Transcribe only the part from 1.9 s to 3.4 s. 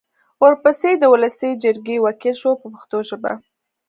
وکیل شو په پښتو ژبه.